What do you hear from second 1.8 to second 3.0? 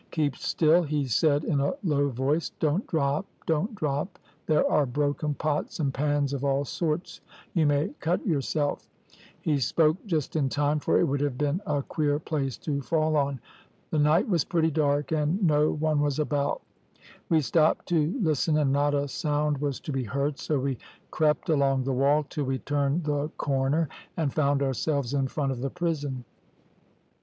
low voice, `don't